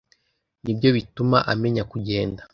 [0.63, 2.41] Nibyo bituma amenya kugenda,